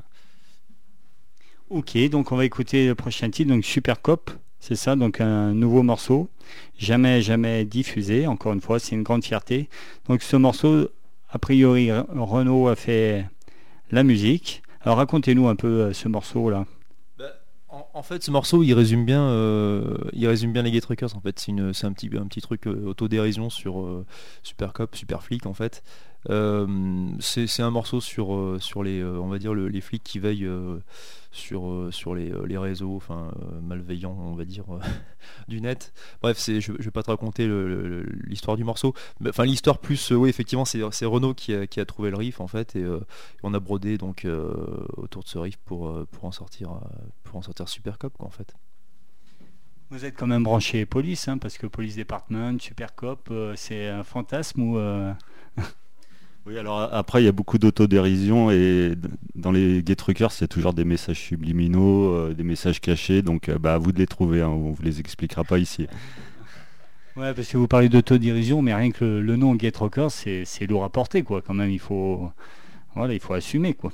[1.70, 4.32] Ok, donc on va écouter le prochain titre, donc Super Cop.
[4.67, 6.28] C'est ça, donc un nouveau morceau,
[6.75, 8.25] jamais, jamais diffusé.
[8.25, 9.69] Encore une fois, c'est une grande fierté.
[10.10, 10.89] Donc ce morceau,
[11.30, 13.28] a priori, Renault a fait
[13.91, 14.63] la musique.
[14.82, 16.65] Alors racontez-nous un peu euh, ce morceau-là.
[17.19, 17.25] Bah,
[17.93, 21.51] en, fait, ce morceau, il résume bien, euh, résume bien les Get En fait, c'est
[21.86, 24.04] un petit, un petit truc euh, autodérision sur
[24.41, 25.84] Super Cop, Super Flic, en fait.
[26.28, 29.04] c'est un morceau sur, les,
[29.69, 30.49] les flics qui veillent
[31.36, 34.65] sur, euh, sur les, euh, réseaux euh, malveillants, on va dire,
[35.48, 35.93] du net.
[36.21, 37.48] Bref, je ne vais pas te raconter
[38.26, 38.93] l'histoire du morceau.
[39.28, 42.86] Enfin, l'histoire plus, oui, effectivement, c'est Renault qui a, trouvé le riff, en fait, et,
[43.43, 44.26] on a brodé donc,
[44.98, 46.80] autour de ce riff pour, en, sortir,
[47.24, 48.56] pour en sortir Super Cop, quoi, en fait.
[49.91, 54.04] Vous êtes quand même branché police, hein, parce que Police Department, Super Cop, c'est un
[54.04, 54.80] fantasme ou...
[56.47, 58.93] Oui, alors après, il y a beaucoup d'autodérision et
[59.34, 63.58] dans les Get Truckers, a toujours des messages subliminaux, euh, des messages cachés, donc euh,
[63.58, 65.88] bah, à vous de les trouver, hein, on ne vous les expliquera pas ici.
[67.17, 70.84] Ouais, parce que vous parlez d'autodérision, mais rien que le, nom Get Rockers, c'est lourd
[70.84, 71.41] à porter, quoi.
[71.41, 72.29] Quand même, il faut,
[72.93, 73.93] voilà, il faut assumer, quoi.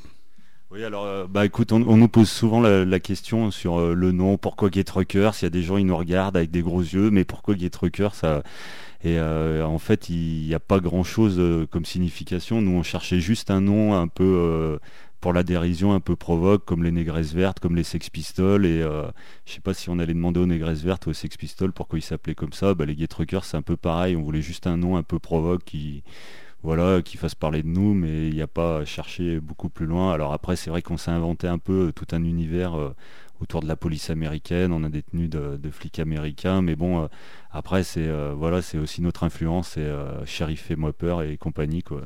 [0.71, 4.71] Oui, alors, euh, bah écoute, on, nous pose souvent la, question sur le nom, pourquoi
[4.71, 7.23] Get Rockers Il y a des gens, ils nous regardent avec des gros yeux, mais
[7.23, 8.41] pourquoi Get Rockers ça
[9.03, 12.61] et euh, en fait, il n'y a pas grand-chose euh, comme signification.
[12.61, 14.77] Nous, on cherchait juste un nom un peu euh,
[15.21, 18.65] pour la dérision, un peu provoque, comme les négresses vertes, comme les Sex Pistols.
[18.65, 18.81] Et
[19.45, 21.99] je sais pas si on allait demander aux négresses vertes ou aux Sex Pistols pourquoi
[21.99, 22.73] ils s'appelaient comme ça.
[22.75, 24.15] Bah, les Get Truckers, c'est un peu pareil.
[24.15, 26.03] On voulait juste un nom un peu provoque qui
[26.63, 29.87] voilà, qui fasse parler de nous, mais il n'y a pas à chercher beaucoup plus
[29.87, 30.11] loin.
[30.13, 32.93] Alors après, c'est vrai qu'on s'est inventé un peu tout un univers
[33.41, 37.07] autour de la police américaine, on a des tenues de, flics américains, mais bon, euh,
[37.51, 41.37] après c'est euh, voilà, c'est aussi notre influence, c'est euh, Sheriff et moi peur et
[41.37, 42.01] compagnie quoi.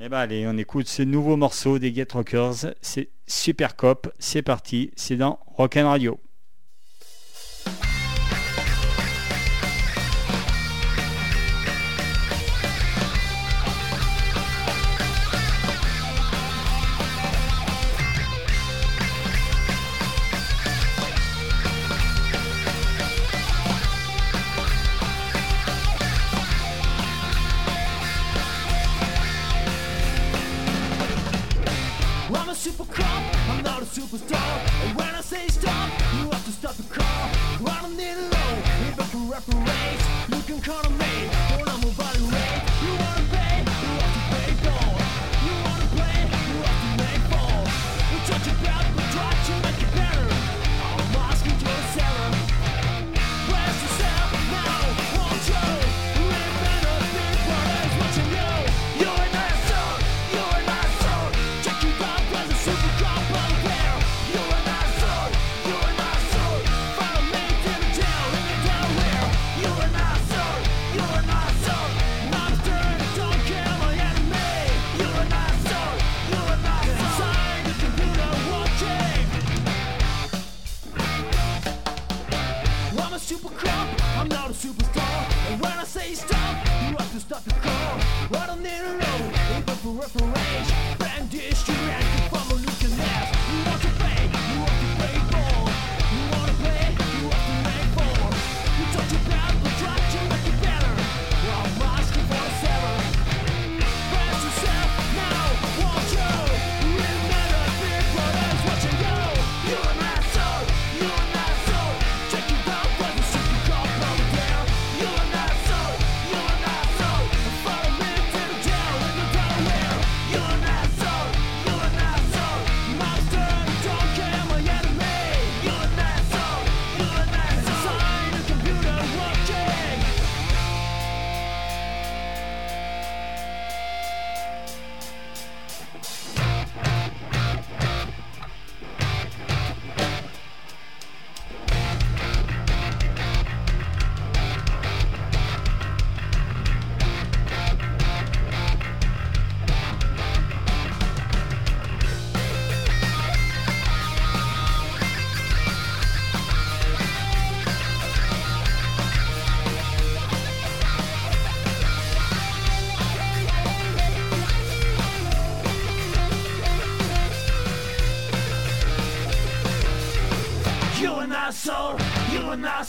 [0.00, 4.42] Eh ben allez, on écoute ce nouveau morceau des Get Rockers, c'est Super Cop, c'est
[4.42, 6.20] parti, c'est dans Rock Radio.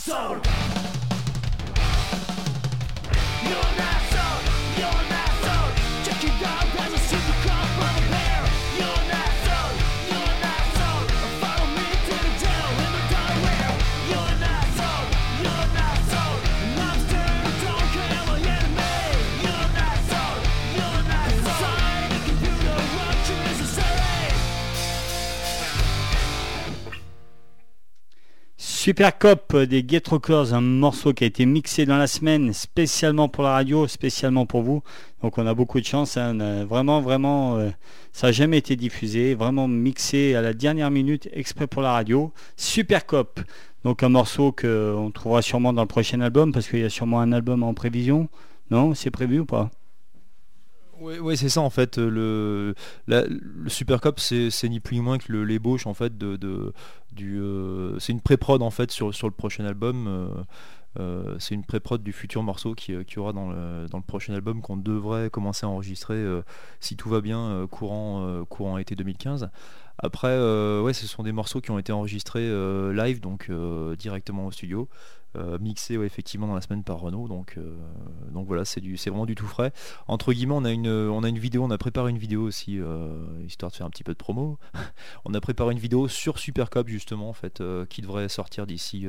[0.08, 0.47] soul.
[28.98, 33.28] Super Cop des Get Rockers, un morceau qui a été mixé dans la semaine spécialement
[33.28, 34.82] pour la radio, spécialement pour vous.
[35.22, 36.16] Donc on a beaucoup de chance.
[36.16, 36.64] Hein.
[36.64, 37.70] vraiment, vraiment, euh,
[38.12, 39.36] ça n'a jamais été diffusé.
[39.36, 42.32] Vraiment mixé à la dernière minute, exprès pour la radio.
[42.56, 43.38] Super Cop.
[43.84, 47.20] Donc un morceau qu'on trouvera sûrement dans le prochain album parce qu'il y a sûrement
[47.20, 48.28] un album en prévision.
[48.72, 49.70] Non, c'est prévu ou pas?
[51.00, 51.98] Oui, c'est ça en fait.
[51.98, 52.74] Le,
[53.06, 56.36] le Super Cop, c'est ni plus ni moins que l'ébauche en fait de,
[57.12, 57.40] du.
[57.40, 60.06] Euh, c'est une pré-prod en fait sur, sur le prochain album.
[60.06, 60.28] Euh,
[60.98, 64.32] euh, c'est une pré-prod du futur morceau qui, qui aura dans le, dans le, prochain
[64.34, 66.24] album qu'on devrait commencer à enregistrer
[66.80, 69.50] si tout va bien courant, courant été 2015.
[69.98, 70.28] Après,
[70.80, 72.48] ouais, ce sont des morceaux qui ont été enregistrés
[72.92, 73.50] live, donc
[73.98, 74.88] directement au studio.
[75.36, 77.28] Euh, mixé effectivement dans la semaine par Renault.
[77.28, 77.76] Donc euh,
[78.32, 79.72] donc voilà c'est du c'est vraiment du tout frais.
[80.06, 82.80] Entre guillemets on a une on a une vidéo on a préparé une vidéo aussi
[82.80, 84.58] euh, histoire de faire un petit peu de promo.
[85.26, 89.06] On a préparé une vidéo sur Supercop justement en fait qui devrait sortir d'ici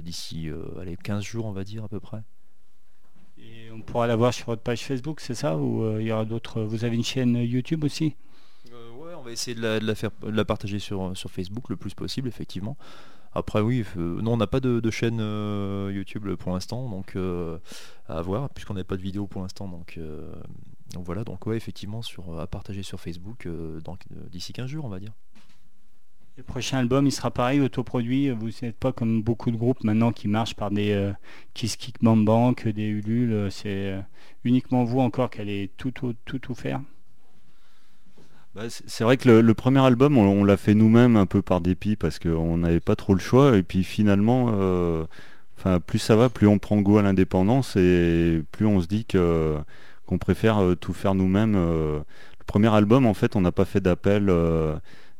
[0.00, 0.48] d'ici
[0.80, 2.22] allez 15 jours on va dire à peu près.
[3.38, 5.56] Et on pourra la voir sur votre page Facebook c'est ça?
[5.56, 8.14] Ou il y aura d'autres vous avez une chaîne YouTube aussi?
[8.66, 11.70] Ouais on va essayer de la, de la faire de la partager sur sur Facebook
[11.70, 12.76] le plus possible effectivement
[13.36, 17.58] après, oui, euh, non, on n'a pas de, chaîne euh, YouTube pour l'instant, donc euh,
[18.08, 19.68] à voir, puisqu'on n'a pas de vidéo pour l'instant.
[19.68, 20.00] Donc,
[21.04, 22.00] voilà, donc ouais, effectivement,
[22.38, 23.46] à partager sur Facebook
[24.30, 25.12] d'ici 15 jours, on va dire.
[26.38, 28.30] Le prochain album, il sera pareil, autoproduit.
[28.30, 31.12] Vous n'êtes pas comme beaucoup de groupes maintenant qui marchent par des
[31.52, 33.50] Kiss Kick des Ulule.
[33.50, 34.02] C'est
[34.44, 36.80] uniquement vous encore qui allez tout, tout, tout faire?
[38.56, 41.94] Bah, c'est vrai que le, premier album, on, l'a fait nous-mêmes un peu par dépit
[41.94, 43.54] parce qu'on n'avait pas trop le choix.
[43.58, 45.04] Et puis finalement, euh,
[45.86, 50.18] plus ça va, plus on prend goût à l'indépendance et plus on se dit qu'on
[50.18, 51.54] préfère euh, tout faire nous-mêmes.
[51.54, 51.98] Euh.
[51.98, 54.32] le premier album, en fait, on n'a pas fait d'appel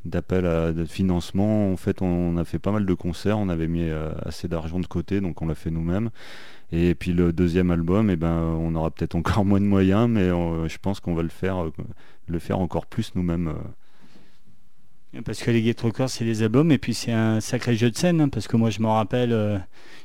[0.07, 1.71] d'appel à financement.
[1.71, 3.91] En fait, on, a fait pas mal de concerts, on avait mis
[4.25, 6.09] assez d'argent de côté, donc on l'a fait nous-mêmes.
[6.73, 10.29] Et puis le deuxième album, eh ben, on aura peut-être encore moins de moyens, mais
[10.29, 11.71] je pense qu'on va le faire
[12.29, 13.49] le faire encore plus nous-mêmes.
[13.49, 15.21] Euh.
[15.25, 17.97] Parce que les Get Rockers, c'est des albums et puis c'est un sacré jeu de
[17.97, 18.21] scène.
[18.21, 19.59] hein, parce que moi, je me rappelle, euh,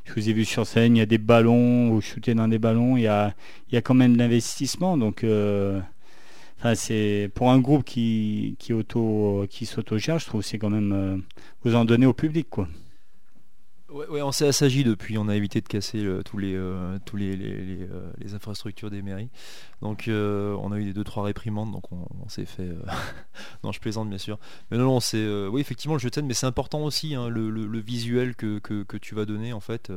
[0.05, 2.59] je vous ai vu sur scène, il y a des ballons, vous shootez dans des
[2.59, 3.33] ballons, il y a,
[3.83, 4.97] quand même de l'investissement.
[4.97, 5.81] Donc, euh,
[6.75, 11.23] c'est pour un groupe qui, auto, qui s'auto-gère, je trouve que c'est quand même.
[11.63, 12.67] vous en donnez au public, quoi.
[13.91, 16.97] Ouais, ouais, on s'est assagi depuis, on a évité de casser le- tous les, euh,
[17.05, 19.29] tous les, euh, les infrastructures des mairies.
[19.81, 22.63] Donc euh, on a eu des deux trois réprimandes, donc on, s'est fait.
[22.69, 22.81] euh,
[23.65, 24.39] non, je plaisante bien sûr.
[24.71, 27.15] Mais non, non, c'est euh, oui effectivement le jeu de scène, mais c'est important aussi
[27.15, 29.91] hein, le, le- le visuel que, que, que tu vas donner en fait.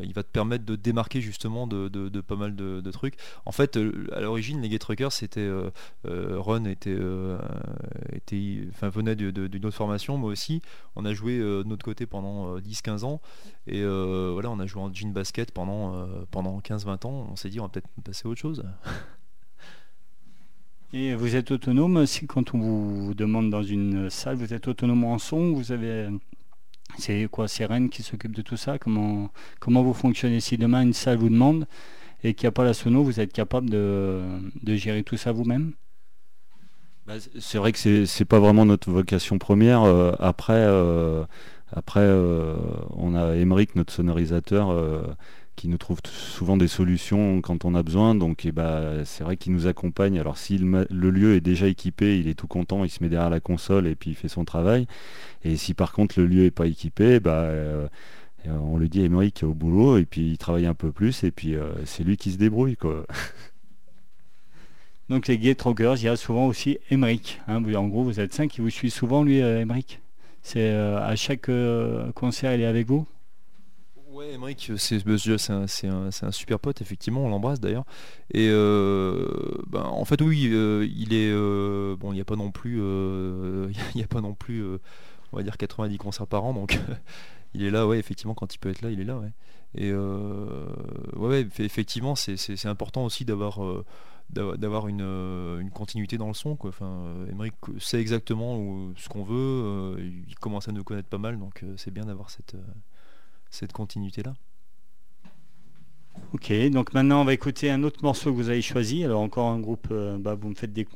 [0.00, 1.88] Euh, il va te permettre de démarquer justement de,
[2.20, 3.16] pas mal de, trucs.
[3.44, 5.70] En fait, euh, à l'origine, les Get Truckers, c'était euh,
[6.04, 6.96] Ron était,
[8.12, 10.62] était, enfin venait d'une autre formation, moi aussi.
[10.94, 13.20] On a joué de notre côté pendant euh, 10-15 ans.
[13.66, 17.26] Et voilà, on a joué en jean basket pendant, pendant 15-20 ans.
[17.30, 18.64] On s'est dit, on va peut-être passer à autre chose.
[20.92, 25.04] Et vous êtes autonome aussi quand on vous demande dans une salle, vous êtes autonome
[25.04, 26.08] en son, vous avez.
[26.98, 28.78] C'est quoi C'est Rennes qui s'occupe de tout ça?
[28.78, 29.30] Comment,
[29.82, 30.40] vous fonctionnez?
[30.40, 31.66] Si demain une salle vous demande
[32.22, 34.22] et qu'il n'y a pas la sono, vous êtes capable de,
[34.76, 35.72] gérer tout ça vous-même?
[37.06, 39.82] Bah, c'est- vrai que c'est pas vraiment notre vocation première.
[39.82, 41.24] euh, après, euh,
[41.72, 42.56] après euh,
[42.96, 44.70] on a Emeric, notre sonorisateur,
[45.56, 48.14] qui nous trouve souvent des solutions quand on a besoin.
[48.14, 50.18] Donc, eh bah, c'est vrai qu'il nous accompagne.
[50.18, 53.08] Alors, si le, le lieu est déjà équipé, il est tout content, il se met
[53.08, 54.86] derrière la console et puis il fait son travail.
[55.44, 57.88] Et si par contre le lieu est pas équipé, bah, euh,
[58.46, 61.24] euh, on lui dit Emeric est au boulot et puis il travaille un peu plus
[61.24, 62.76] et puis euh, c'est lui qui se débrouille.
[65.08, 67.40] Donc les Gay Rockers, il y a souvent aussi Emeric.
[67.46, 67.62] hein.
[67.74, 70.00] En gros, vous êtes cinq qui vous suivent souvent, lui, euh, Emeric.
[70.42, 73.06] C'est euh, à chaque euh, concert, il est avec vous?
[74.16, 75.88] Ouais, Emmerich, c'est c'est
[76.24, 77.84] un, super pote, effectivement, on l'embrasse d'ailleurs.
[78.32, 79.26] Et euh,
[79.66, 81.30] ben, en fait, oui, euh, il est.
[81.30, 82.76] euh, bon, il n'y a pas non plus.
[83.94, 84.64] Il n'y a pas non plus,
[85.32, 86.78] on va dire, 90 concerts par an, donc
[87.54, 89.32] il est là, ouais, effectivement, quand il peut être là, il est là, ouais.
[89.74, 93.60] Et ouais, ouais, eff- effectivement, c'est- important aussi d'avoir.
[94.30, 96.70] d'avoir une, continuité dans le son quoi.
[96.70, 99.96] Enfin, Emmerich sait exactement où- ce qu'on veut,
[100.28, 102.56] il commence à nous connaître pas mal, donc c'est bien d'avoir cette,
[103.56, 104.34] cette continuité là.
[106.32, 109.04] Ok, donc maintenant on va écouter un autre morceau que vous avez choisi.
[109.04, 110.86] Alors encore un groupe, euh, bah, vous me faites des...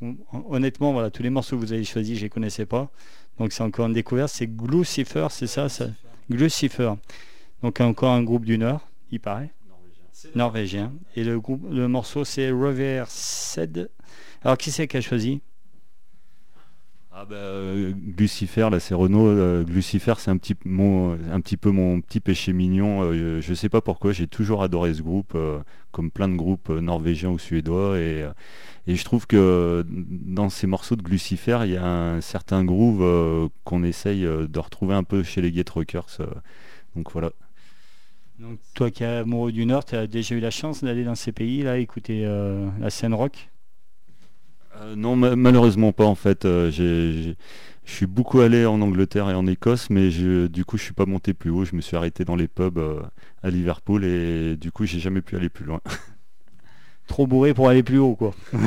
[0.49, 2.91] Honnêtement, voilà, tous les morceaux que vous avez choisis, je les connaissais pas.
[3.39, 5.87] Donc c'est encore une découverte, c'est Glucifer, c'est ça, ça?
[6.29, 6.93] Glucifer.
[7.63, 9.51] Donc encore un groupe du Nord, il paraît.
[10.35, 10.93] Norvégien.
[11.15, 13.89] Et le, groupe, le morceau c'est Reversed.
[14.43, 15.41] Alors qui c'est qui a choisi?
[17.23, 19.27] Ah bah, euh, Lucifer, là c'est Renault.
[19.27, 23.03] euh, Lucifer, c'est un petit, un petit peu mon petit péché mignon.
[23.03, 25.37] euh, je sais pas pourquoi, j'ai toujours adoré ce groupe,
[25.91, 27.99] comme plein de groupes norvégiens ou suédois.
[27.99, 28.25] Et,
[28.87, 33.83] je trouve que dans ces morceaux de Lucifer, il y a un certain groove qu'on
[33.83, 36.17] essaye de retrouver un peu chez les Get Rockers.
[36.95, 37.31] donc voilà.
[38.39, 41.13] Donc toi qui es amoureux du Nord, tu as déjà eu la chance d'aller dans
[41.13, 42.23] ces pays, là, écouter
[42.79, 43.51] la scène rock?
[44.77, 46.45] Euh, non, ma- malheureusement pas en fait.
[46.45, 47.33] Euh, je
[47.85, 51.05] suis beaucoup allé en Angleterre et en Écosse, mais je, du coup je suis pas
[51.05, 51.65] monté plus haut.
[51.65, 53.01] Je me suis arrêté dans les pubs euh,
[53.43, 55.81] à Liverpool et du coup j'ai jamais pu aller plus loin.
[57.07, 58.33] Trop bourré pour aller plus haut, quoi.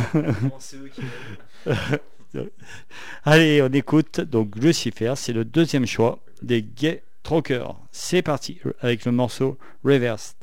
[3.24, 7.76] Allez, on écoute donc Lucifer, c'est le deuxième choix des Gay Trockers.
[7.92, 10.36] C'est parti avec le morceau Reversed.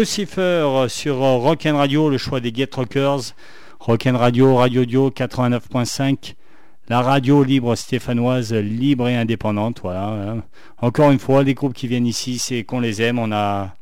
[0.00, 3.34] Glucifer sur Rock'n Radio, le choix des Get Rockers.
[3.80, 6.36] Rock'n Radio, Radio Dio 89.5.
[6.88, 9.80] La radio libre stéphanoise, libre et indépendante.
[9.82, 10.06] Voilà.
[10.06, 10.42] hein.
[10.78, 13.18] Encore une fois, les groupes qui viennent ici, c'est qu'on les aime.
[13.18, 13.74] On a,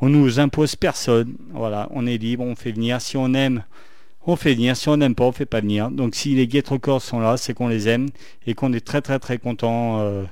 [0.00, 1.34] on nous impose personne.
[1.50, 3.00] Voilà, on est libre, on fait venir.
[3.00, 3.64] Si on aime,
[4.28, 4.76] on fait venir.
[4.76, 5.90] Si on n'aime pas, on fait pas venir.
[5.90, 8.10] Donc si les Get Records sont là, c'est qu'on les aime
[8.46, 10.22] et qu'on est très très très content euh,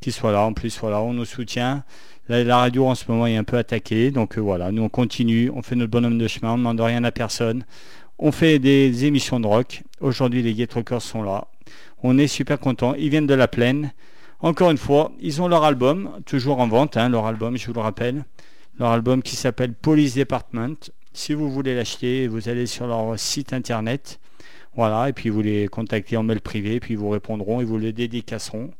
[0.00, 0.40] qu'ils soient là.
[0.40, 1.84] En plus, voilà, on nous soutient.
[2.28, 5.50] La, radio en ce moment est un peu attaquée, donc euh, voilà, nous on continue,
[5.54, 7.64] on fait notre bonhomme de chemin, on ne demande rien à personne.
[8.18, 9.82] On fait des émissions de rock.
[10.00, 11.46] Aujourd'hui, les Get Rockers sont là.
[12.02, 12.94] On est super contents.
[12.98, 13.92] Ils viennent de la plaine.
[14.40, 17.72] Encore une fois, ils ont leur album, toujours en vente, hein, leur album, je vous
[17.72, 18.24] le rappelle.
[18.78, 20.76] Leur album qui s'appelle Police Department.
[21.14, 24.20] Si vous voulez l'acheter, vous allez sur leur site internet.
[24.76, 27.78] Voilà, et puis vous les contactez en mail privé, puis ils vous répondront et vous
[27.78, 28.70] le dédicaceront.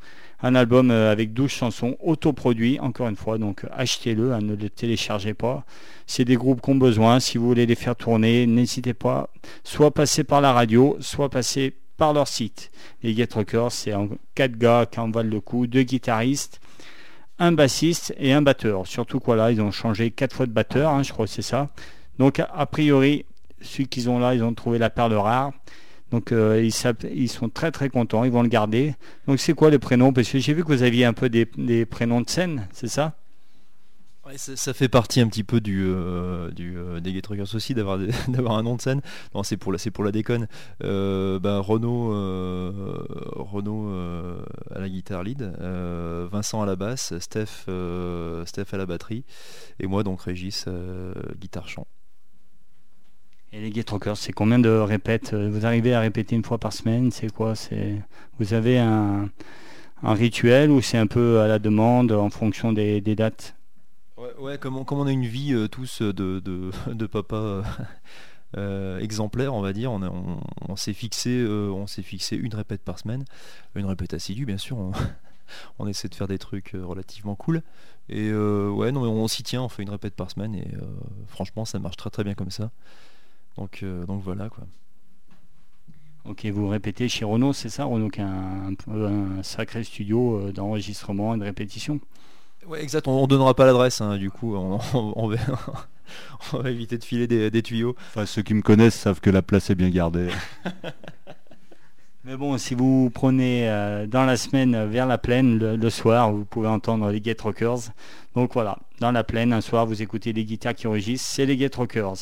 [0.40, 4.54] Un album euh, avec 12 chansons, autoproduit, encore une fois, donc euh, achetez-le, hein, ne
[4.54, 5.64] le téléchargez pas.
[6.06, 9.30] C'est des groupes qui ont besoin, si vous voulez les faire tourner, n'hésitez pas,
[9.64, 12.70] soit passer par la radio, soit passer par leur site.
[13.02, 16.60] Les Get Rockers, c'est en quatre gars qui en valent le coup, deux guitaristes,
[17.40, 18.86] un bassiste et un batteur.
[18.86, 21.42] Surtout quoi là, ils ont changé quatre fois de batteur, hein, je crois que c'est
[21.42, 21.68] ça.
[22.18, 23.24] Donc a priori,
[23.60, 25.52] celui qu'ils ont là, ils ont trouvé la perle rare.
[26.10, 28.94] Donc euh, ils, sont très très contents, ils vont le garder.
[29.26, 30.12] Donc c'est quoi les prénoms?
[30.12, 31.46] Parce que j'ai vu que vous aviez un peu des,
[31.86, 33.14] prénoms de scène, c'est ça?
[34.36, 37.98] Ça, fait partie un petit peu du, euh, du euh, des Rockers aussi d'avoir
[38.58, 39.00] un nom de scène.
[39.34, 40.48] Non, c'est pour la c'est pour la déconne.
[40.80, 42.12] Ben, Renaud
[44.70, 45.50] à la guitare lead,
[46.30, 49.24] Vincent à la basse, Steph à la batterie
[49.80, 50.66] et moi donc Régis
[51.38, 51.86] guitare chant.
[53.52, 56.58] Et les Get Rockers, c'est combien de répètes Euh, Vous arrivez à répéter une fois
[56.58, 58.00] par semaine C'est quoi C'est
[58.38, 59.30] Vous avez un,
[60.02, 63.56] rituel ou c'est un peu à la demande en fonction des, dates?
[64.38, 66.40] Ouais, comme, on, a une vie euh, tous de,
[66.86, 67.62] de, papa euh,
[68.56, 73.24] euh, exemplaire, on va dire, on, s'est fixé, euh, fixé une répète par semaine,
[73.74, 74.78] une répète assidue, bien sûr.
[75.78, 77.62] On, essaie de faire des trucs euh, relativement cool.
[78.10, 80.86] Et euh, ouais, non, on s'y tient, on fait une répète par semaine et euh,
[81.26, 82.70] franchement, ça marche très très bien comme ça.
[83.58, 84.64] Donc, euh, donc voilà quoi.
[86.24, 89.82] Ok, vous répétez chez Renault, c'est ça Renault qui a un, un peu un sacré
[89.82, 92.00] studio euh, d'enregistrement et de répétition.
[92.66, 93.08] Ouais, exact.
[93.08, 95.36] On, on donnera pas l'adresse, hein, du coup, on, on- on va,
[96.52, 97.96] on va éviter de filer des, des tuyaux.
[98.08, 100.28] Enfin, ceux qui me connaissent savent que la place est bien gardée.
[102.24, 106.30] Mais bon, si vous prenez euh, dans la semaine vers la plaine, le, le soir,
[106.32, 107.78] vous pouvez entendre les Get Rockers.
[108.34, 111.56] Donc voilà, dans la plaine, un soir, vous écoutez les guitares qui enregistrent, c'est les
[111.56, 112.16] Get Rockers.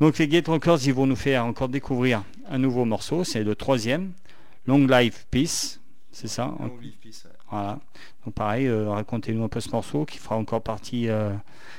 [0.00, 3.54] Donc les Get Rockers, ils vont nous faire encore découvrir un nouveau morceau, c'est le
[3.54, 4.12] troisième,
[4.66, 5.80] Long Life Peace,
[6.10, 6.70] c'est ça hein
[7.50, 7.80] Voilà.
[8.24, 11.32] Donc pareil, euh, racontez-nous un peu ce morceau qui fera encore partie, euh,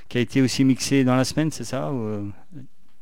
[0.10, 2.24] qui a été aussi mixé dans la semaine, c'est ça euh,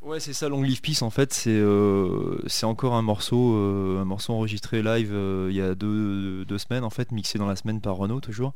[0.04, 4.04] Ouais, c'est ça, Long Live Peace en fait, c'est euh, encore un morceau, euh, un
[4.04, 7.56] morceau enregistré live euh, il y a deux, deux semaines en fait, mixé dans la
[7.56, 8.52] semaine par Renault toujours.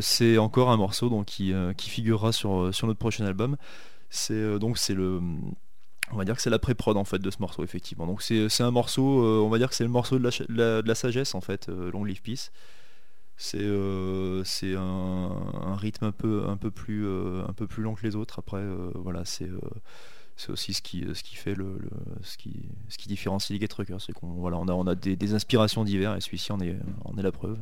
[0.00, 3.56] C'est encore un morceau donc qui, qui figurera sur, sur notre prochain album.
[4.08, 5.20] C'est donc c'est le
[6.12, 8.06] on va dire que c'est la pré-prod en fait de ce morceau effectivement.
[8.06, 10.86] Donc c'est un morceau, euh, on va dire que c'est le morceau de la, de
[10.86, 12.50] la- sagesse en fait, euh, Long Live Peace.
[13.36, 14.44] C'est euh,
[14.76, 18.38] un, rythme un peu un peu plus euh, un peu plus long que les autres.
[18.38, 18.62] Après
[18.94, 19.48] voilà c'est
[20.48, 21.78] aussi ce qui, ce qui fait le,
[22.22, 24.94] ce, qui, ce qui différencie les Get Rockers, c'est qu'on voilà, on a, on a
[24.94, 27.58] des, des inspirations diverses et celui-ci en est, en est la preuve.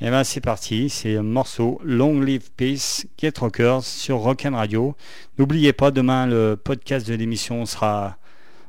[0.00, 4.94] Eh ben c'est parti, c'est un morceau Long Live Peace, Get Rockers sur Rock'n Radio.
[5.38, 8.16] N'oubliez pas, demain le podcast de l'émission sera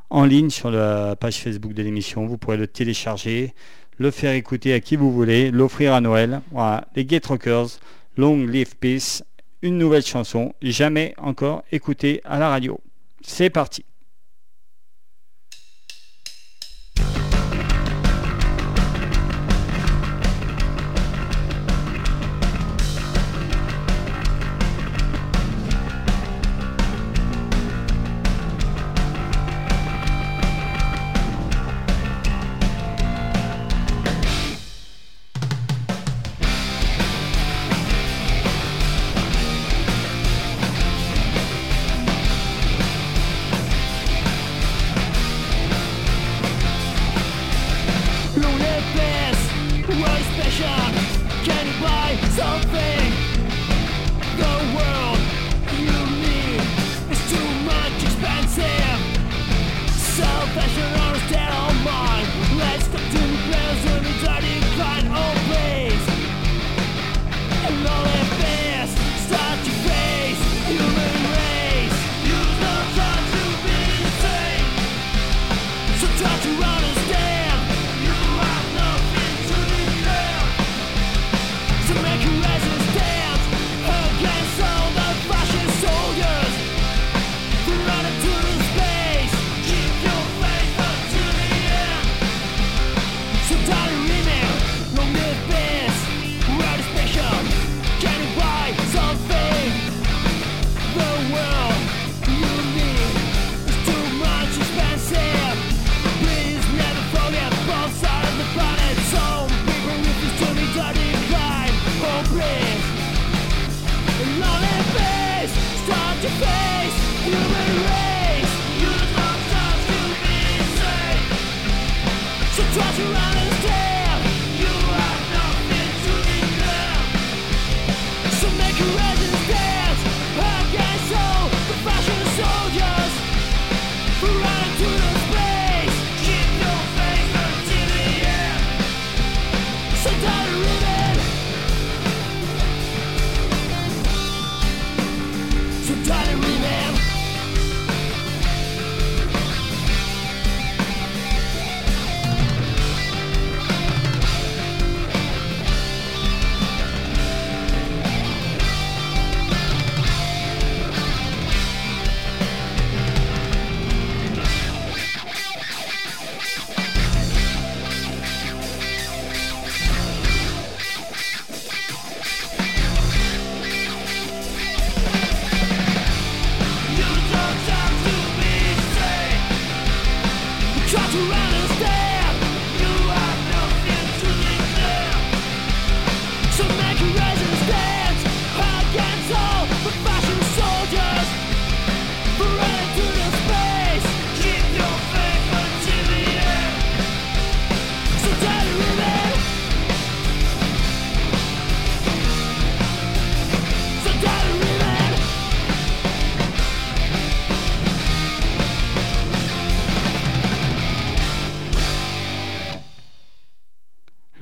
[0.09, 2.25] en ligne sur la page Facebook de l'émission.
[2.25, 3.53] Vous pourrez le télécharger,
[3.99, 6.41] le faire écouter à qui vous voulez, l'offrir à Noël.
[6.49, 7.77] Voilà, les Get Rockers,
[8.17, 9.21] Long Live Peace,
[9.61, 12.79] une nouvelle chanson, jamais encore écoutée à la radio.
[13.21, 13.85] C'est parti.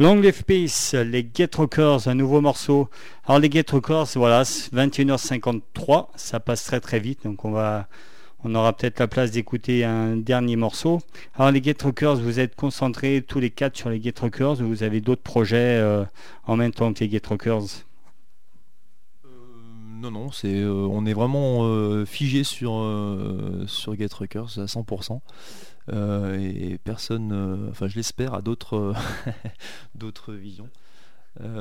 [0.08, 2.88] Long Live les Get Rockers, un nouveau morceau.
[3.26, 7.90] Alors les Get Rockers, voilà, 21h53, ça passe très très vite, donc on va,
[8.46, 11.02] on aura peut-être la place d'écouter un dernier morceau.
[11.36, 14.68] Alors les Get Rockers, vous êtes concentrés tous les quatre sur les Get Rockers ou
[14.70, 16.06] vous avez d'autres projets euh,
[16.46, 17.84] en même temps que les Get Rockers
[19.26, 19.30] Euh,
[20.00, 21.66] non, non, c'est, euh, on est vraiment
[22.06, 22.72] figé sur,
[23.68, 25.20] sur Get Rockers à 100%.
[25.90, 28.96] Euh, et personne, euh, enfin je l'espère, a d'autres,
[29.96, 30.70] euh, visions.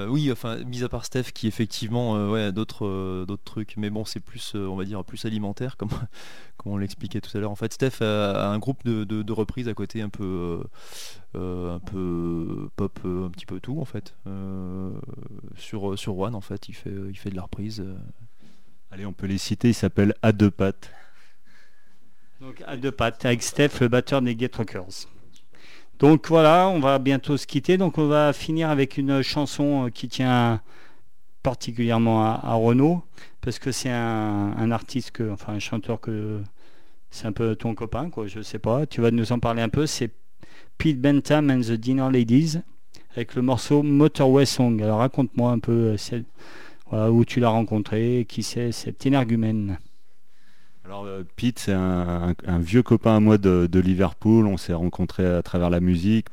[0.08, 4.20] Oui, enfin, mis à part Steph qui effectivement ouais, a d'autres, trucs, mais bon, c'est
[4.20, 5.90] plus, on va dire, plus alimentaire, comme,
[6.56, 7.50] comme on l'expliquait tout à l'heure.
[7.50, 10.62] En fait, Steph a, un groupe de, de, de reprises à côté, un peu,
[11.34, 14.16] un peu pop, un petit peu tout en fait.
[15.56, 17.84] Sur, sur One, en fait, il fait, il fait de la reprise.
[18.90, 20.90] Allez, on peut les citer, ils s'appellent À deux pattes.
[22.46, 22.94] Donc à deux
[23.24, 25.08] avec Steph, le batteur des Get Rockers.
[25.98, 27.76] Donc voilà, on va bientôt se quitter.
[27.76, 30.60] Donc on va finir avec une chanson euh, qui tient
[31.42, 33.02] particulièrement à, à Renaud,
[33.40, 36.40] parce que c'est un, artiste enfin un chanteur que
[37.10, 38.28] c'est un peu ton copain, quoi.
[38.28, 38.86] Je sais pas.
[38.86, 39.86] Tu vas nous en parler un peu.
[39.86, 40.12] C'est
[40.78, 42.58] Pete Bentham and the Dinner Ladies
[43.16, 44.80] avec le morceau Motorway Song.
[44.80, 45.96] Alors raconte-moi un peu
[46.92, 49.78] euh, où tu l'as rencontré, qui c'est cet énergumène.
[50.86, 54.46] Alors euh, Pete, c'est un, vieux copain à moi de, Liverpool.
[54.46, 56.26] On s'est rencontrés à travers la musique.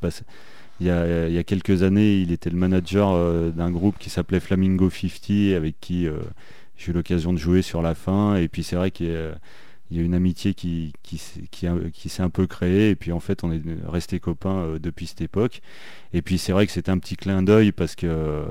[0.80, 4.92] il, y a, quelques années, il était le manager euh, d'un groupe qui s'appelait Flamingo
[4.92, 6.18] 50, avec qui euh,
[6.78, 8.36] j'ai eu l'occasion de jouer sur la fin.
[8.36, 9.08] Et puis c'est vrai qu'il
[9.94, 11.22] il y a une amitié qui, qui,
[11.52, 12.90] qui, s'est un peu créée.
[12.90, 15.62] Et puis en fait, on est restés copains euh, depuis cette époque.
[16.14, 18.46] Et puis c'est vrai que c'était un petit clin d'œil parce que euh,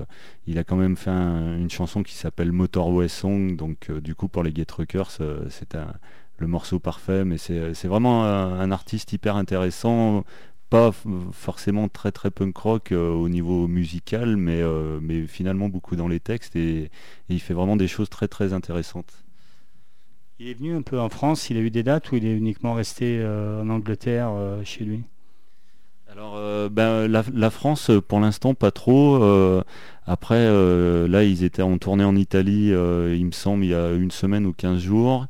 [0.46, 3.56] il a quand même fait un- une chanson qui s'appelle Motorway Song.
[3.56, 5.76] Donc euh, du coup, pour les Get Rockers, euh, c'est
[6.38, 10.24] le morceau parfait, mais c'est c'est vraiment un, artiste hyper intéressant,
[10.70, 10.92] pas
[11.32, 14.60] forcément très très punk rock au niveau musical, mais,
[15.00, 16.90] mais finalement beaucoup dans les textes et
[17.28, 19.21] il fait vraiment des choses très très intéressantes.
[20.42, 22.32] Il est venu un peu en France, il a eu des dates ou il est
[22.32, 25.02] uniquement resté euh, en Angleterre euh, chez lui?
[26.10, 29.22] Alors euh, ben, la, France pour l'instant pas trop.
[30.04, 30.44] après
[31.08, 34.44] là ils étaient en tournée en Italie, il me semble il y a une semaine
[34.44, 35.26] ou 15 jours.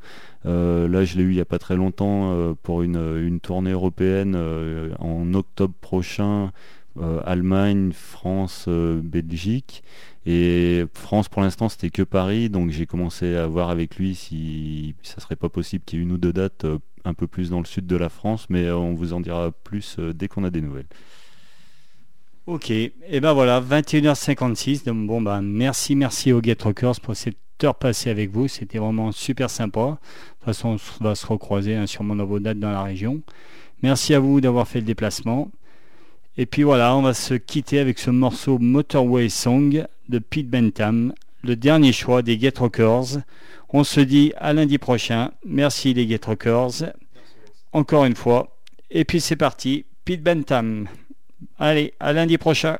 [0.46, 4.34] Là je l'ai eu il y a pas très longtemps pour une, tournée européenne
[4.98, 6.52] en octobre prochain.
[7.24, 9.84] Allemagne, France, Belgique.
[10.24, 14.94] Et France pour l'instant c'était que Paris, donc j'ai commencé à voir avec lui si
[15.02, 17.50] ça serait pas possible qu'il y ait une ou deux dates euh, un peu plus
[17.50, 20.28] dans le sud de la France, mais euh, on vous en dira plus euh, dès
[20.28, 20.86] qu'on a des nouvelles.
[22.46, 24.84] Ok, et ben voilà, 21h56.
[24.84, 28.48] Donc bon ben merci, merci aux Get Rockers pour cette heure passée avec vous.
[28.48, 29.80] C'était vraiment super sympa.
[29.80, 33.22] De toute façon, on va se recroiser hein, sûrement dans vos dates dans la région.
[33.82, 35.50] Merci à vous d'avoir fait le déplacement.
[36.38, 41.12] Et puis voilà, on va se quitter avec ce morceau Motorway Song de Pete Bentham,
[41.42, 43.18] le dernier choix des Get Rockers.
[43.68, 45.30] On se dit à lundi prochain.
[45.44, 46.94] Merci les Get Rockers.
[47.72, 48.56] Encore une fois.
[48.90, 50.88] Et puis c'est parti, Pete Bentham.
[51.58, 52.78] Allez, à lundi prochain.